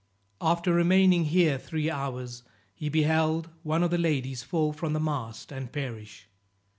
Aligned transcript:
After 0.41 0.73
remaining 0.73 1.25
here 1.25 1.59
three 1.59 1.91
hours, 1.91 2.41
he 2.73 2.89
beheld 2.89 3.51
one 3.61 3.83
of 3.83 3.91
the 3.91 3.99
ladies 3.99 4.41
fall 4.41 4.73
from 4.73 4.93
the 4.93 4.99
mast 4.99 5.51
and 5.51 5.71
perish. 5.71 6.27